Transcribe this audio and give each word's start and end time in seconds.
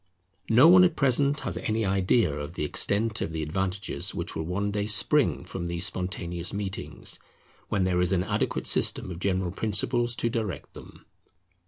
No 0.49 0.67
one 0.67 0.83
at 0.83 0.95
present 0.95 1.41
has 1.41 1.57
any 1.59 1.85
idea 1.85 2.35
of 2.35 2.55
the 2.55 2.65
extent 2.65 3.21
of 3.21 3.31
the 3.33 3.43
advantages 3.43 4.15
which 4.15 4.35
will 4.35 4.41
one 4.47 4.71
day 4.71 4.87
spring 4.87 5.45
from 5.45 5.67
these 5.67 5.85
spontaneous 5.85 6.51
meetings, 6.51 7.19
when 7.69 7.83
there 7.83 8.01
is 8.01 8.11
an 8.11 8.23
adequate 8.23 8.65
system 8.65 9.11
of 9.11 9.19
general 9.19 9.51
principles 9.51 10.15
to 10.15 10.27
direct 10.27 10.73
them. 10.73 11.05